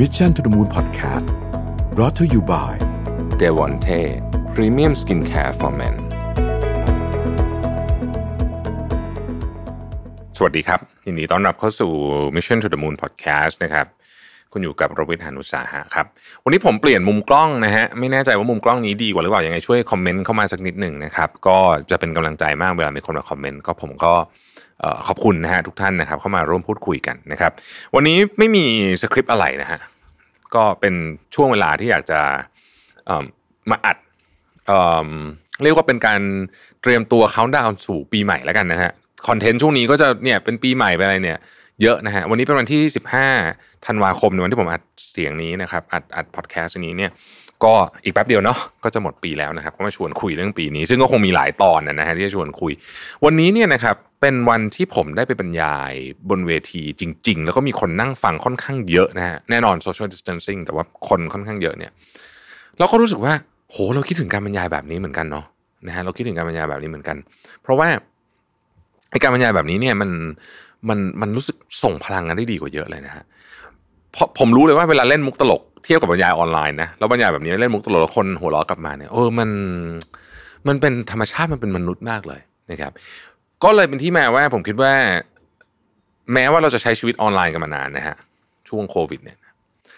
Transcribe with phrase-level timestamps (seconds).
[0.00, 1.26] Mission to the Moon Podcast
[1.94, 2.72] brought to you by
[3.40, 4.00] d e v o n t e
[4.54, 5.94] Premium Skincare for Men
[10.36, 11.92] สวัสดีครับยินดีต้อนรับเข้าสู่
[12.36, 13.86] Mission to the Moon Podcast นะครับ
[14.52, 16.06] คุณอยู่กับโรบิทหานุสาหะครับ
[16.44, 21.58] วันนี้ผมเปลี่ยนมุมกล้องนะฮะ ไม่แน่ใจว่ามุมกล้องนี้ดีกว่าหรือเปล่ายังไงช่วยคอมเมนต์เข้ามาสักนิดหนึ่งนะครับ ก็
[21.90, 24.12] จะเป็นกำลังใจมากเวลามีคนมาคอมเมนต์ก็ผมก็
[25.06, 27.52] ขอบคุณนะฮะทุกท่านนะครับ เข้ามาร่วมพูดคุยกันนะครับ
[27.94, 28.64] วันนี้ไม่มี
[29.02, 29.80] สคริปต์อะไรนะฮะ
[30.54, 30.94] ก็เป็น
[31.34, 32.20] ช่วงเวลาที่อยากจะ
[33.70, 33.96] มาอัด
[34.66, 36.20] เเรียกว่าเป็นการ
[36.82, 38.90] เตรียมตัวเขาดาวน์สู่ปีใหม่แล้วกันนะฮะ
[39.28, 41.38] คอนเทนต์ช่วงนี้ก็จะเนี่ยเป็นปีใหม่ไปอะไรเนี่ย
[41.82, 42.82] เยอะนะฮะวันนี้เป็นวันที่
[43.34, 47.10] 15ธันวาคมในวันที่ผมอัดเสียงนี้นะครับอัดอัดพอดแคสต์นี้เนี่ย
[47.64, 52.72] ก็อีกแป๊บเดียวเนาะก็จะหมดปีแล้วนะครับก็มาชวนคุยเรื่องปีนี้ ซึ่งก็คงมีหลายตอนนะฮะที่จะชวนคุย
[53.24, 55.92] วันนี้เนี่ยนะครับ เป็นวันที่ผมได้ไปบรรยาย
[56.30, 61.92] บนเวทีจริง ๆ แล้วก็มีคนนั่งฟังค่อนข้างเยอะนะฮะแน่นอน social distancing แต่ว่าคนค่อนข้างเยอะเนี่ย
[62.78, 63.32] เราก็รู้สึกว่า
[63.70, 65.46] โหเราคิดถึงการบรรยายแบบนี้เหมือนกันเนาะ
[65.86, 67.16] นะฮะเราคิดถึงการบรรยายแบบนี้เหมือนกัน
[67.62, 67.88] เพราะว่า
[69.22, 70.10] การบรรยายแบบนี้เนี่ยมัน
[70.88, 73.24] มันมันรู้สึกส่งพลังกันได้ดีกว่าเยอะเลยนะฮะ
[74.12, 79.50] เพราะผมรู้เลยว่าเวลาเล่นมุกตลกเทียบกับบรรยายออนไลน์นะแล้วบรรยายแบบนี้เล่นมุกตลกแล้วคนหัวเราะกลับมาเนี่ยเออมัน
[80.68, 82.92] มันเป็นธรรมชาติมันเป็นมนุษย์มากเลยนะครับ
[83.64, 84.92] ก็เลยเป็นที่มาว่าผมคิดว่า
[86.32, 88.16] แม้ว่าเราจะใช้ชีวิตออนไลน์กันมานานนะฮะ
[88.68, 89.38] ช่วงโควิดเนี่ย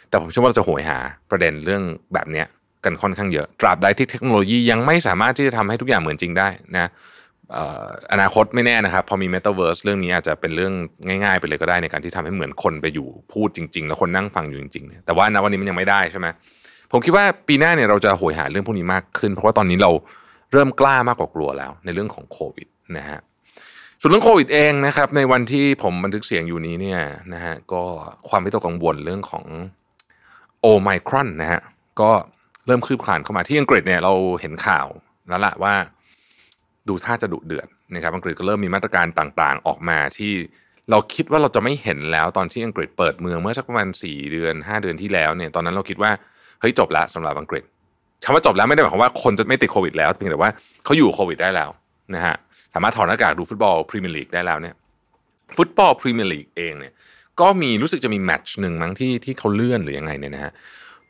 [0.08, 0.98] แต่ผมเชื่อว่าเราจะโหยหา
[1.30, 1.82] ประเด็นเรื่อง
[2.14, 2.46] แบบเนี้ย
[2.84, 6.90] กันค่อนข้างเยอะตราบใดที่เทคโนโลยียังไม่สามารถที่จะทำให้ทุกอย่างเหมือนจริงได้นะ
[8.12, 10.72] อนาคตไม่แน่นะครับ พอมี Metaverse เรื่องนี้อาจจะเป็นเรื่อง
[11.24, 16.26] ง่าย ๆ ไปเลยก็ได้ในการที่ทำให้เหมือนคนไปอยู่พูดจริง ๆ แล้วคนนั่งฟังอยู่จริงๆแต่ว่าณวันนี้มันยังไม่ได้ใช่ไหม
[16.92, 19.90] ผมคิดว่าปีหน้าเนี่ยเราจะโหยหาเรื่องพวกนี้มากขึ้น เพราะว่าตอนนี้เรา
[20.52, 23.20] เริ่มกล้ามากกว่ากลัวแล้ว ในเรื่องของโควิดนะฮะ
[24.04, 27.00] ส่วนเรื่องโควิดเองนะครับ ในวันที่ผมบันทึกเสียงอยู่นี้เนี่ย
[27.34, 27.82] นะฮะก็
[28.28, 29.44] ความไม่ตกกังวลเรื่องของ
[30.60, 31.60] โอไมครอนนะฮะ
[32.00, 32.10] ก็
[32.66, 34.86] เริ่มคลืบคลานเข้ามาที่อังกฤษเนี่ยเราเห็นข่าว
[35.28, 35.74] แล้วละว่า
[36.88, 40.32] ดูท่าจะดุเดือดนะครับอังกฤษก็เริ่มมีมาตรการต่างๆ ออกมาที่
[40.90, 46.10] เราคิดว่าเราจะไม่เห็นแล้วตอนที่อังกฤษเปิดเมืองเมื่อสักประมาณ 4 เดือน 5 เดือนที่แล้วเนี่ยตอนนั้นเราคิดว่า
[46.60, 47.64] เฮ้ยจบแล้วสำหรับอังกฤษ
[48.24, 50.50] คำว่าจบแล้วไม่ได้หมายความว่าคนจะไม่ติดโควิดแล้วเพียงแต่ว่า
[50.84, 51.70] เขาอยู่โควิดได้แล้ว
[52.14, 52.34] นะฮะ
[52.74, 54.74] สามารถถอดหน้ากากดูฟุตบอลพรีเมียร์ลีกได้แล้วเนี่ย
[55.56, 56.92] ฟุตบอลพรีเมียร์ลีกเองเนี่ย
[57.40, 60.52] ก็มีรู้สึกจะมีแมตช์หนึ่งมั้งที่ที่เขาเลื่อนหรือยังไงเนี่ยนะฮะ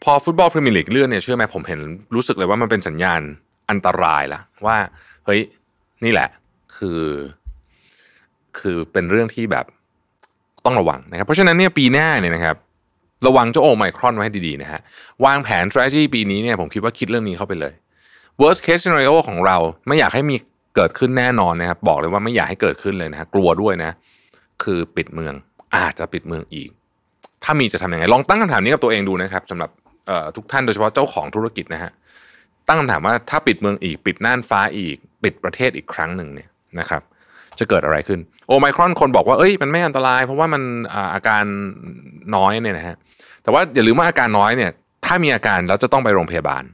[0.02, 1.80] พอฟุตบอลพรีเมียร์ลีกเลื่อนเนี่ยเชื่อไหมผมเห็น
[2.14, 3.20] รู้สึกเลยว่ามันเป็นสัญญาณ
[3.70, 4.76] อันตรายละว่า
[5.26, 5.40] เฮ้ย
[6.04, 6.28] นี่แหละ
[6.76, 7.02] คือ
[8.58, 9.66] คือเป็นเรื่องที่แบบ
[10.64, 12.56] ต้องระวังนะครับ เพราะฉะนั้นเนี่ยปีหน้าเนี่ยนะครับ
[13.26, 14.80] ระวังเจ้าโอไมครอนไว้ให้ดีๆนะฮะ
[15.24, 17.72] วางแผน strategy ปีนี้เนี่ยผมคิดว่าคิดเรื่องนี้เข้าไปเลย
[18.40, 19.56] worst case scenario ของเรา
[19.86, 20.36] ไม่อยากให้มี
[20.76, 23.90] เกิดขึ้นแน่นอนนะครับ บอกเลยว่าไม่อยากให้เกิดขึ้นเลยนะกลัวด้วยนะ
[24.64, 25.34] คือปิดเมือง
[25.76, 26.70] อาจจะปิดเมืองอีก
[27.44, 29.70] ถ้ามีจะทำยังไง ลองตั้งคำถามนี้กับตัวเองดูนะครับสำหรับ
[30.36, 31.90] ทุกท่านโดยเฉพาะเจ้าของธุรกิจนะฮะ
[32.68, 36.48] ตั้งคำถามว่าถ้าปิดเมืองอีก ปิดน่านฟ้าอีก ปิดประเทศอีกครั้งหนึ่งเนี่ย
[36.78, 37.02] นะครับ
[37.58, 40.62] จะเกิดอะไรขึ้น โอไมครอนคนบอกว่าเอ้ยมันไม่อันตราย เพราะว่ามัน
[41.14, 41.44] อาการ
[42.36, 42.96] น้อยเนี่ยนะฮะ
[43.42, 44.70] แต่ว่าอย่าลืมว่าอาการน้อยเนี่ย
[45.06, 46.64] ถ้ามีอาการแล้วจะต้องไปโรงพยาบาล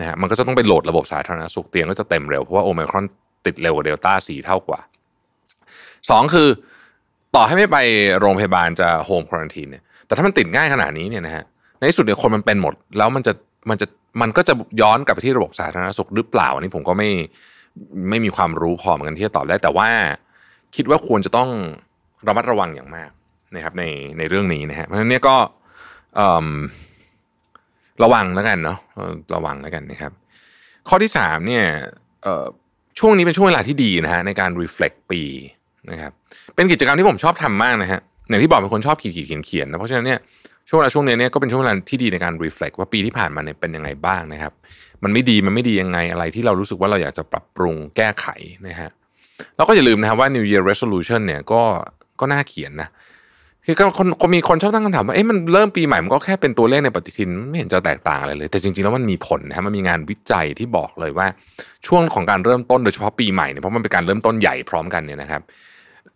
[0.00, 3.04] นะฮะมันก็จะต้องไปโหลดระบบสาธารณสุขเตียงก็จะเต็มเร็วเพราะว่าโอไมครอน
[3.46, 4.80] ติดเร็วกว่าเดลต้าสี่เท่ากว่า
[6.10, 6.48] สองคือ
[7.34, 7.78] ต่อให้ไม่ไป
[8.20, 11.44] โรงพยาบาลจะโฮมควอนตีนเนี่ยแต่ถ้ามันติดง่ายขนาดนี้เนี่ยนะฮะ
[11.78, 13.32] ในที่สุดเนี่ยคนมันเป็นหมด แล้วมันจะ
[13.70, 13.86] มันจะ
[14.20, 17.10] มันก็จะย้อนกลับไปที่ระบบสาธารณสุขหรือเปล่าอันนี้ผมก็ไม่
[18.10, 19.88] ไม่มีความรู้พอเหมือนกันที่จะตอบได้ แต่ว่า
[20.76, 21.48] คิดว่าควรจะต้อง
[22.28, 23.10] ระมัดระวังอย่างมาก
[23.54, 23.84] นะครับใน
[24.18, 25.36] ในเรื่องนี้นะฮะเพราะฉะนั้นเนี่ยก็
[28.02, 28.78] ระวังแล้วกันเนาะ
[29.34, 30.12] ระวังแล้วกันนะครับ
[30.88, 31.64] ข้อที่สามเนี่ย
[32.98, 35.22] ช่วงนี้เป็นช่วงเวลาที่ดีนะฮะในการ reflect ปี
[35.90, 36.12] นะครับ
[36.54, 40.18] เป็นกิจกรรมที่ผมชอบทำมากนะฮะอย่างที่บอกเป็นคนชอบขีดขีดเขียนเขียนนะเพราะฉะนั้นเนี่ย
[40.68, 44.52] ช่วงเวลาช่วงนี้เนี่ยก็เป็นช่วงเวลาที่ดีในการ reflect ว่าปีที่ผ่านมาเนี่ยเป็นยังไงบ้างนะครับ
[45.02, 48.26] มันไม่ดีมันไม่ดียังไงอะไรที่เรารู้สึกว่าเราอยากจะปรับปรุงแก้ไข
[48.68, 48.90] นะฮะ
[49.56, 51.62] เราก็อย่าลืมนะครับว่า New Year Resolution เนี่ยก็
[52.20, 52.88] ก็น่าเขียนนะ
[53.66, 61.26] คือคนคนมีคนชอบตั้งคำถามว่าเอ๊ะมันเริ่มปีใหม่มันก็แค่เป็นตัวเลขในปฏิทินไม่เห็นจะแตกต่างอะไรเลย แต่จริงๆแล้วมันมีผลนะฮะมันมีงานวิจัยที่บอกเลยว่า
[61.86, 65.42] ช่วงของการเริ่มต้นโดยเฉพาะปีใหม่เนี่ยเพราะมันเป็นการเริ่มต้นใหญ่พร้อมกันเนี่ยนะครับ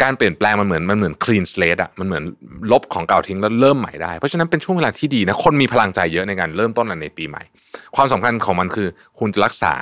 [0.03, 2.25] การเปลี่ยนแปลงมันเหมือนมันเหมือน clean slate อะมันเหมือน
[2.73, 7.43] ลบของเก่าทิ้งแล้วเริ่มใหม่ได้ เพราะฉะนั้นเป็นช่วงเวลาที่ดีนะคนมีพลังใจเยอะในการเริ่มต้นในปีใหม่
[7.97, 9.75] ความสำคัญของมันคือ คุณจะรักษา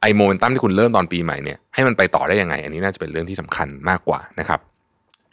[0.00, 4.60] ไอโมเมนตัมที่คุณเริ่มตอนปีใหม่เนี่ยให้มันไปต่อได้ยังไง อันนี้น่าจะเป็นเรื่องที่สำคัญมากกว่านะครับ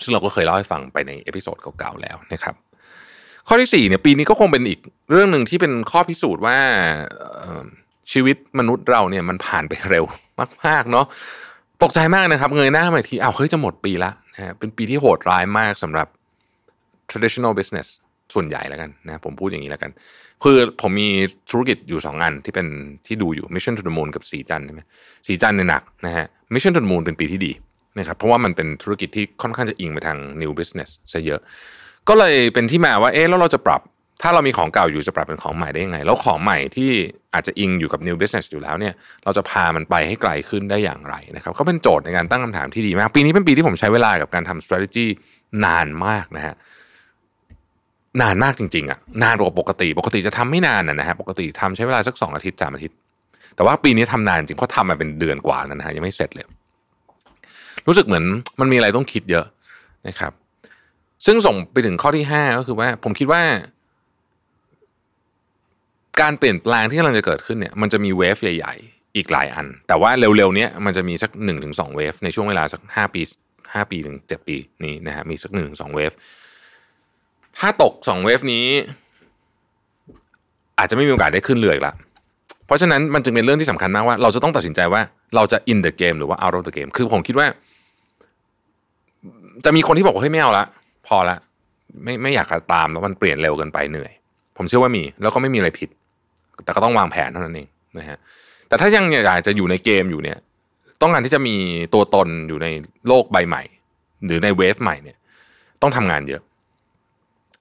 [0.02, 2.56] ซึ่งเราก็เคยเล่าให้ฟังไปใน episode เก่าๆแล้วนะครับ
[3.48, 4.80] ข้อที่4เนี่ยปีนี้ก็คงเป็นอีก
[5.12, 6.58] เรื่องหนึ่งที่เป็นข้อพิสูจน์ว่า
[8.12, 10.06] ชีวิตมนุษย์เราเนี่ยมันผ่านไปเร็ว
[10.66, 11.06] มากๆเนาะ
[11.84, 16.08] ตกใจมากนะครับ เงยหน้ามาทีอ้าวเฮ้ยจะหมดปีละนะฮะเป็นปีที่โหดร้ายมากสำหรับ
[17.12, 17.88] traditional business
[18.34, 19.92] ส่วนใหญ่แล้วกันนะผมพูดอย่างนี้แล้วกัน
[20.44, 21.10] คือผมมี
[21.52, 22.68] ธุรกิจอยู่สองอันที่เป็น
[23.06, 24.82] ที่ดูอยู่ Mission to the Moon กับสีจันใช่ไหม
[25.28, 27.52] สีจันเนี่ยหนักนะฮะ Mission to the Moon เป็นปีที่ดี
[28.00, 31.42] นะครับเพราะว่ามันเป็นธุรกิจที่ค่อนข้างจะอิงไปทาง new business ซะเยอะ
[32.10, 33.82] ก็เลยเป็นที่มาว่าเอ๊ะแล้วเราจะปรับ
[34.22, 36.92] ถ้าเรามีของเก่าอยู่จะปรับเป็นของใหม่ได้ยังไง แล้วของใหม่ที่
[37.34, 38.94] อาจจะอิงอยู่กับ new business อยู่แล้วเนี่ย
[39.24, 45.08] เราจะพามันไปให้ไกลขึ้นได้อย่างไรนะครับก็เป็นโจทย์ในการตั้งคำถามที่ดีมาก ปีนี้เป็นปีที่ผมใช้เวลากับการทำ strategy
[45.66, 46.56] นานมากนะฮะ
[48.22, 52.98] นานมากจริงๆอะ่ะนานกว่าปกติ ปกติจะทำไม่นานนะฮะปกติทำใช้เวลาสักสองอาทิตย์สามอาทิตย์
[53.56, 56.46] แต่ว่าปีนี้ทำนานจริงเพราะทำมาเป็นเดือนกว่านะฮะยังไม่เสร็จเลย
[57.88, 58.26] รู้สึกเหมือน
[58.60, 59.46] มันมีอะไรต้องคิดเยอะ
[60.08, 60.32] นะครับ
[61.26, 63.44] ซึ่งส่งไปถึงข้อที่ห้าก็คือว่า ผมคิดว่า
[66.22, 73.22] การเปลี่ยนแปลงที่กำลังจะเกิดขึ้นเนี่ย มันจะมีเวฟใหญ่ ๆ อีกหลายอัน แต่ว่าเร็วๆนี้มันจะมีสักหนึ่งถึงสองเวฟในช่วงเวลาสักห้าปี
[73.74, 76.12] ห้าปีถึงเจ็ดปีนี้นะฮะมีสักหนึ่งสองเวฟ
[77.58, 78.66] ถ้าตกสองเวฟนี้
[80.78, 81.94] อาจจะไม่มีโอกาสได้ขึ้นเรืออีกละ
[82.74, 85.02] ราะฉะนั้นมันจึงเป็นเรื่องที่สำคัญมากว่า เราจะต้องตัดสินใจว่า
[85.36, 87.48] เราจะ in the game หรือว่า out of the game คือผมคิดว่า
[89.66, 90.66] จะมีคนที่บอกว่าเฮ้ยไม่เอาละ
[91.08, 91.38] พอละ
[92.04, 94.12] ไม่ไม่อยากตามแล้วมันเปลี่ยนเร็วเกินไปเหนื่อย
[94.58, 95.90] ผมเชื่อว่ามี แล้วก็ไม่มีอะไรผิด
[96.64, 97.68] แต่ก็ต้องวางแผนเท่านั้นเอง
[97.98, 98.18] นะฮะ
[98.68, 100.38] แต่ถ้ายังอยากจะอยู่ในเกมอยู่เนี่ย
[101.02, 101.56] ต้องการที่จะมี
[101.94, 102.68] ตัวตนอยู่ใน
[103.08, 103.64] โลกใบใหม่
[104.26, 105.18] หรือในเวฟใหม่เนี่ย
[105.82, 106.42] ต้องทำงานเยอะ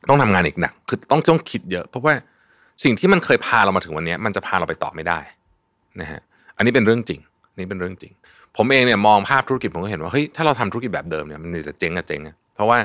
[0.08, 2.14] ต้องทำงานอีกหนัก คือต้องต้องคิดเยอะ เพราะว่า
[2.84, 5.18] สิ่งที่มันเคยพาเรามาถึงวันนี้มันจะพาเราไปต่อไม่ได้
[6.00, 6.20] นะฮะ
[6.56, 7.20] อันนี้เป็นเรื่องจริง
[7.58, 8.12] นี่เป็นเรื่องจริง
[8.56, 12.78] ผมเองเนี่ยมองภาพธุรกิจผมก็เห็นว่าเฮ้ยถ้าเราทำธุรกิจแบบเดิมเนี่ยมันจะเจ๊งอะเจ๊งอะเพราะว่า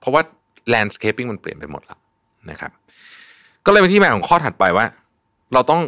[0.00, 0.22] เพราะว่า
[0.72, 1.98] landscaping มันเปลี่ยนไปหมดแล้ว
[2.50, 2.70] นะครับ
[3.66, 4.86] ก็เลยเป็นที่มาของข้อถัดไปว่า
[5.54, 5.80] เราต้อง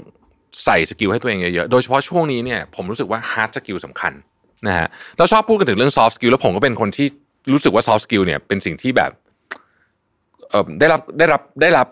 [0.65, 4.13] ใส่สกิลให้ตัวเองเยอะๆ โดยเฉพาะช่วงนี้เนี่ยผมรู้สึกว่า hard skill สำคัญ
[4.67, 4.89] นะฮะ
[5.19, 7.07] เราชอบพูดกันถึงเรื่อง soft skill แล้วผมก็เป็นคนที่
[7.53, 9.11] รู้สึกว่า soft skill เนี่ยเป็นสิ่งที่แบบ
[10.51, 11.87] เออได้รับได้รับได้รับ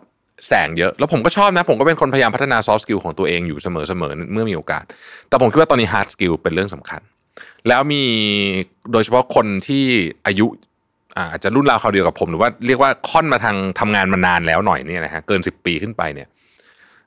[0.49, 3.77] แสงเยอะ แล้วผมก็ชอบนะ ผมก็เป็นคนพยายามพัฒนา soft skill ของตัวเองอยู่เสม
[4.09, 4.85] อๆเมื่อมีโอกาส
[5.29, 7.01] แต่ผมคิดว่าตอนนี้ hard skill เป็นเรื่องสำคัญ
[7.69, 8.03] แล้วมี
[8.93, 9.85] โดยเฉพาะคนที่
[10.27, 10.47] อายุ
[11.33, 16.29] อาจจะรุ่นราวคราวเดียวกับผม หรือว่าเรียกว่าค่อนมาทางทำงานมานานแล้วหน่อยเนี่ยนะฮะเกินสิบปีขึ้นไปเนี่ย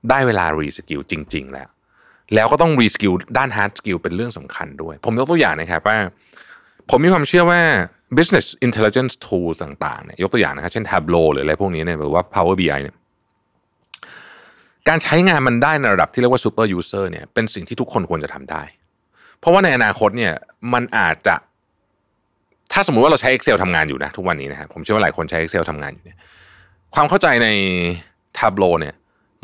[0.10, 1.70] ได้เวลา reskill จริง ๆ แล้ว
[2.36, 5.98] แล้วก็ต้อง reskill ด้าน hard skill เป็นเรื่องสำคัญด้วย ผมยกตัวอย่างนะครับว่า
[6.90, 7.62] ผมมีความเชื่อว่า
[8.18, 12.96] business intelligence tools ต่างๆเนี่ยยกตัวอย่างนะครับเช่น Tableau หรืออะไรพวกนี้เนี่ยหรือว่า Power BI เนี่ย
[14.90, 18.64] การใช้งานมันได้ในระดับที่เรียกว่า super user เนี่ยเป็นสิ่งที่ทุกคนควรจะทำได้
[19.40, 20.34] เพราะว่าในอนาคตเนี่ย
[20.74, 21.36] มันอาจจะ
[22.74, 26.18] ถ้าสมมุติว่าเราใช้ Excel ทำงานอยู่นะทุกวันนี้นะครับผมเชื่อว่าหลายคนใช้ Excel ทำงานอยู่เนี่ย
[26.96, 27.48] ความเข้าใจใน
[28.38, 28.96] Tableau เนี่ย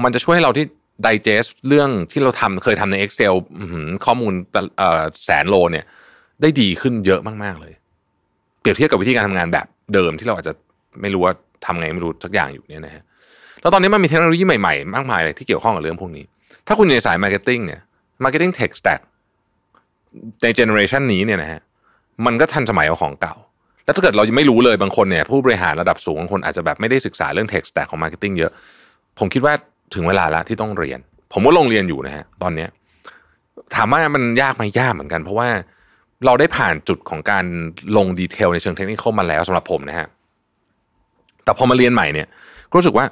[0.04, 0.66] มันจะช่วยให้เราที่
[1.06, 3.34] digest เรื่องที่เราทำเคยทำใน Excel
[4.06, 4.34] ข้อมูล
[5.26, 5.86] แสนโลเนี่ย
[6.42, 7.74] ได้ดีขึ้นเยอะมาก ๆ เลย
[8.60, 10.54] เปรียบเทียบกับวิธีการทำงานแบบเดิมที่เราอาจจะ
[11.02, 11.34] ไม่รู้ว่า
[11.66, 13.04] ทำไงไม่รู้สักอย่างอยู่เนี่ยนะฮะ
[13.62, 16.26] แล้วตอนนี้มันมีเทคโนโลยีใหม่ๆ มากมายเลยที่เกี่ยวข้องกับเรื่องพวกนี้
[16.68, 17.82] ถ้าคุณอยู่ในสาย marketing เนี่ย
[18.24, 19.00] marketing tech stack
[20.44, 21.62] ใน generation นี้เนี่ยนะฮะ
[22.26, 23.36] มันก็ทันสมัยกว่าของเก่า
[23.86, 28.52] แล้วถ้าเกิดเรายังไม่รู้เลยบางคนเนี่ยผู้บริหารระดับสูงบางคนอาจจะแบบไม่ได้ศึกษาเรื่อง tech stack ของ marketing เยอะ
[29.20, 29.54] ผมคิดว่า
[29.96, 31.00] ถึงเวลาแล้วที่ต้องเรียน
[31.34, 32.70] ผมก็ลงเรียนอยู่นะฮะตอนเนี้ย
[33.76, 35.50] ถามว่ามันยากไหมยากเหมือนกัน เพราะว่า
[36.26, 37.46] เราได้ผ่านจุดของการ
[37.98, 40.08] ลง detail ในเชิงเทคนิคเข้ามาแล้วสำหรับผมนะฮะ
[41.44, 42.28] แต่พอมาเรียนใหม่เนี่ย
[42.74, 43.06] รู้สึกว่า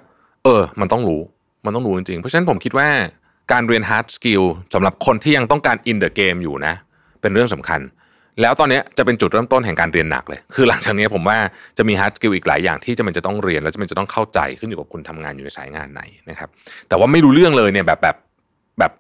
[0.44, 1.22] เออ มันต้องรู้
[1.66, 2.88] มันต้องรู้จริงๆ เพราะฉะนั้นผมคิดว่า
[3.52, 4.44] การเรียน hard skill
[4.74, 6.74] สำหรับคนที่ยังต้องการ in the game อยู่นะ
[7.22, 7.82] เป็นเรื่องสำคัญ
[8.42, 11.38] แล้วตอนนี้จะเป็นจุดเริ่มต้นแห่งการเรียนหนักเลย คือหลังจากนี้ผมว่า
[11.78, 16.50] จะมี hard skill อีกหลายอย่างที่จะมันจะต้องเรียนแล้วจะมันจะต้องเข้าใจขึ้นอยู่กับคุณทำงานอยู่ในสายงานไหนนะครับ
[16.88, 18.16] แต่ว่าไม่รู้เรื่องเลยเนี่ยแบบแบบ
[18.80, 18.92] แบบ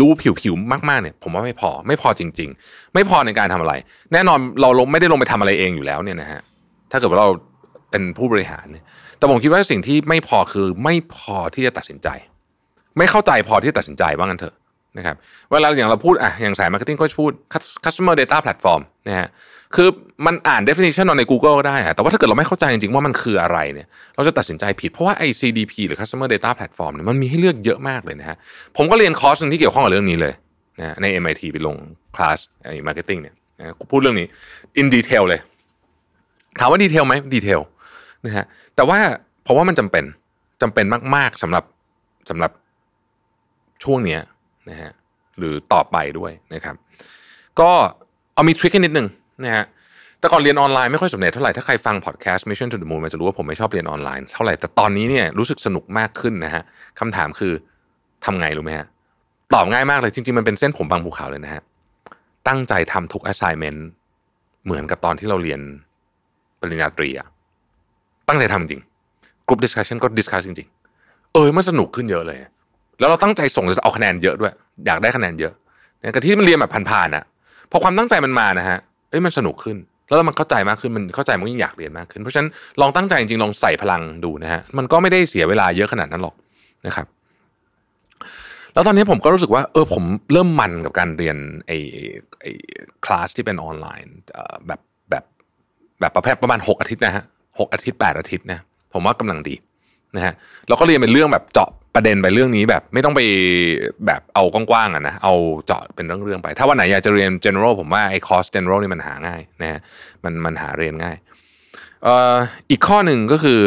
[0.00, 0.06] ดู
[0.40, 3.74] ผิวๆมากๆเนี่ย ผมว่าไม่พอไม่พอจริง ๆ ไม่พอในการทำอะไร
[4.12, 6.40] แน่นอนเราลงไม่ได้ลงไปทำอะไรเองอยู่แล้วเนี่ยนะฮะ
[6.90, 7.28] ถ้าเกิดว่าเรา
[7.92, 8.84] เป็นผู้บริหารเนี่ย
[9.18, 12.08] แต่ผมคิดว่าสิ่งที่ไม่พอคือไม่พอที่จะตัดสินใจ
[12.98, 14.54] ไม่เข้าใจพอที่จะตัดสินใจว่างั้นเถอะ
[14.98, 15.16] นะครับ
[15.50, 17.30] เวลาอย่างเราพูดอะอย่างสาย marketing ก็พูด
[17.84, 19.28] customer data platform นะฮะ
[19.74, 19.88] คือ
[20.26, 28.36] มันอ่าน definition ใน Google ก็ได้อะแต่ว่าถ้าเกิดเราไม่เข้าใจจริงๆว่ามันคืออะไรเนี่ยเราจะตัดสินใจผิดเพราะว่าไอ CDP หรือ customer data platform เนี่ยมันมีให้เลือกเยอะมากเลยนะฮะ
[28.76, 30.34] ผมก็เรียนคอร์สนึงที่เกี่ยวข้องกับเรื่องนี้เลย
[30.80, 31.76] นะใน MIT ไปลง
[32.16, 33.34] คลาสไอ้ marketing เนี่ย
[33.90, 34.26] พูดเรื่องนี้
[34.80, 35.40] in detail เลย
[36.58, 37.60] ถามว่า detail ไหม detail
[38.26, 38.44] นะฮะ
[38.76, 38.98] แต่ว่า
[39.44, 40.04] เพราะว่ามันจำเป็น
[40.62, 40.84] จำเป็น
[41.16, 41.64] มาก ๆสำหรับ
[42.30, 42.52] สำหรับ
[43.84, 44.20] ช่วงเนี้ย
[44.70, 44.90] นะฮะ
[45.38, 46.74] หรือต่อไปด้วยนะครับ
[47.60, 47.70] ก็
[48.34, 49.08] เออมี trick นิดนึง
[49.44, 49.64] นะฮะ
[50.18, 56.62] แต่ก่อนเรียนออนไลน์ไม่ค่อยสำเร็จเท่าไหร่ ถ้าใครฟังพอดแคสต์ Mission to the Moon มันจะรู้ว่าผมไม่ชอบเรียนออนไลน์เท่าไหร่ แต่ตอนนี้เนี่ยรู้สึกสนุกมากขึ้นนะฮะ
[57.00, 57.52] คำถามคือ
[58.24, 58.86] ทำไงรู้ไหมฮะ
[59.54, 61.62] ตอบง่ายมากเลยจริง ๆ มันเป็นเส้นผมบางภูเขาเลยนะฮะ
[62.48, 63.80] ตั้งใจทำทุก assignment
[64.64, 65.60] เหมือนกับตอนที่เราเรียน
[66.60, 67.28] ปริญญาตรีอะ
[68.32, 68.82] ตั้งใจทำจริง
[69.48, 72.38] กลุ่ม discussion ก็ discuss จริงๆ เออมันสนุกขึ้นเยอะเลย
[72.98, 74.52] แล้วเราตั้งใจส่งจะเอาคะแนนเยอะด้วย
[74.86, 75.52] อยากได้คะแนนเยอะ
[76.12, 77.24] แต่ที่มันเรียนแบบผ่านๆอะ
[77.70, 78.78] พอความตั้งใจมันมานะฮะ
[79.10, 82.48] เฮ้ยมันสนุกขึ้น แล้วมันเข้าใจมากขึ้นมันเข้าใจมันยิ่งอยากเรียนมากขึ้น เพราะฉะนั้น
[82.80, 86.34] ลองตั้งใจจริงๆลองใส่พลังดูนะฮะมันก็ไม่ได้เสียเวลาเยอะขนาดนั้นหรอก
[86.86, 87.06] นะครับ
[88.74, 91.36] แล้วตอนนี้ผมก็รู้สึกว่าเออผมเริ่มมันกับการเรียน
[91.66, 91.78] ไอ้
[92.40, 92.50] ไอ้
[93.04, 94.14] คลาสที่เป็นออนไลน์
[94.66, 95.24] แบบแบบ
[96.00, 97.24] แบบประเภทประมาณหกอาทิตย์นะฮะ
[97.58, 98.60] หกอาทิตย์แปดอาทิตย์นะ
[98.92, 99.54] ผมว่ากำลังดี
[100.16, 100.34] นะฮะ
[100.68, 103.20] เราก็เรียนเป็นเรื่องแบบเจาะประเด็นไปเรื่องนี้แบบไม่ต้องไป
[104.06, 105.34] แบบเอากว้างๆอะนะเอา
[105.66, 109.80] เจาะเป็นเรื่องๆไป ถ้าวันไหนอยากจะเรียน general ผมว่าไอ้คอร์ส general นี่มันหาง่ายนะฮะ
[110.24, 111.16] มันมันหาเรียนง่าย
[112.02, 112.34] เอ่อ
[112.70, 113.60] อีกข้อหนึ่งก็คือ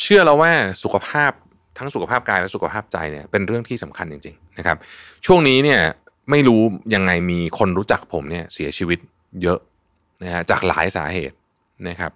[0.00, 0.52] เชื่อแล้วว่า
[0.82, 1.32] สุขภาพ
[1.78, 4.76] ทั้งสุขภาพกายและสุขภาพใจเนี่ยเป็นเรื่องที่สำคัญจริง ๆ นะครับ
[5.26, 5.80] ช่วงนี้เนี่ย
[6.30, 6.60] ไม่รู้
[6.94, 8.98] ยังไงมีคนรู้จักผมเนี่ยเสียชีวิต
[9.42, 9.58] เยอะ
[10.22, 11.36] นะฮะจากหลายสาเหตุ
[11.88, 12.12] นะครับ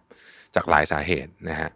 [0.56, 1.70] จากหลายสาเหตุนะฮะ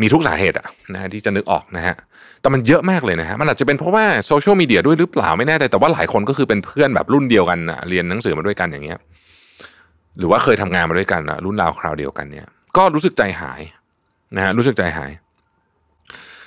[0.00, 1.96] มีทุกสาเหตุอะนะฮะที่จะนึกออกนะฮะ
[2.40, 8.98] แต่มันเยอะมากเลยนะฮะมันอาจจะเป็นเพราะว่าโซเชียลมีเดียด้วยหรือเปล่าไม่แน่ใจแต่ว่าหลายคนก็คือเป็นเพื่อนแบบรุ่นเดียวกันเรียนหนังสือมาด้วยกันอย่างเงี้ย
[10.18, 12.46] หรือว่าเคยทำงานมาด้วยกันรุ่นราวคราวเดียวกันเนี่ย
[12.76, 13.60] ก็รู้สึกใจหาย
[14.36, 15.10] นะฮะรู้สึกใจหาย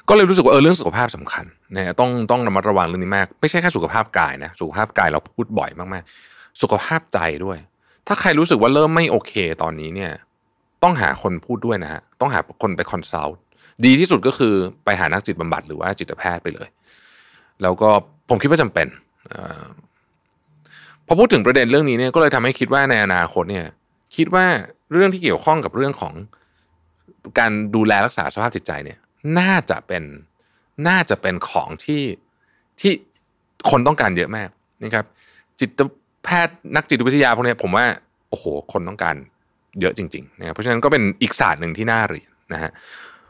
[0.09, 7.57] ก็เลยรู้สึกว่าเออเรื่องสุขภาพสำคัญนะฮะต้องต้องระมัดระวังเรื่องนี้มาก ไม่ใช่แค่สุขภาพกายนะสุขภาพกายเราพูดบ่อยมากๆ สุขภาพใจด้วย
[8.07, 10.11] ถ้าใครรู้สึกว่าเริ่มไม่โอเคตอนนี้เนี่ย
[10.83, 13.38] ต้องหาคนพูดด้วยนะฮะต้องหาคนไปคอนซัลท์
[13.85, 14.53] ดีที่สุดก็คือ
[14.85, 16.67] ไปหานักจิตบำบัดหรือว่าจิตแพทย์ไปเลย
[17.61, 17.89] แล้วก็
[18.29, 18.88] ผมคิดว่าจำเป็น
[21.07, 23.65] พอพูดถึงประเด็นเรื่องนี้เนี่ยก็เลยทำให้คิดว่าในอนาคตเนี่ย
[24.15, 24.45] คิดว่า
[24.93, 26.13] เรื่องที่เกี่ยวข้องกับเรื่องของ
[27.39, 29.00] การดูแลรักษาสภาพจิตใจเนี่ย
[29.39, 30.03] น่าจะเป็น
[30.88, 32.03] น่าจะเป็นของที่
[32.79, 32.91] ที่
[33.69, 34.50] คนต้องการเยอะมาก
[34.83, 35.05] นะครับ
[35.59, 35.79] จิต
[36.23, 37.85] แพทย์นักจิตวิทยาพวกนี้ผมว่า
[38.29, 39.15] โอ้โหคนต้องการ
[39.79, 42.71] เยอะจริงๆนะครับเพราะฉะนั้นก็เป็นอีกศาสตร์หนึ่งที่น่าเรียนนะฮะ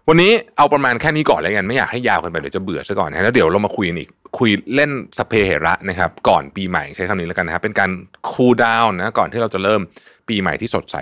[0.10, 7.90] วันนี้เอาประมาณแค่นี้ก่อนเลยกันไม่อยากให้ยาวกันไปเดี๋ยวจะเบื่อซะก่อนนะแล้วเดี๋ยวเรามาคุยกันอีกคุยเล่นสเพเหระนะครับ ก่อนปีใหม่ใช้คำนี้แล้วกันนะครับเป็นการ
[8.30, 9.82] คูลดาวน์นะก่อนที่เราจะเริ่ม
[10.28, 10.96] ปีใหม่ที่สดใส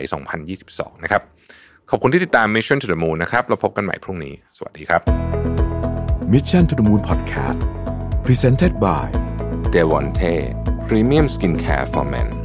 [0.49, 1.21] 2022 นะครับ
[1.89, 5.01] ขอบคุณที่ติดตาม Mission to the Moon นะครับเราพบกันใหม่พรุ่งนี้ สวัสดีครับ
[6.33, 7.59] Mission to the Moon Podcast
[8.25, 9.07] Presented by
[9.73, 10.33] d e v o n t e
[10.87, 12.38] Premium Skincare for Men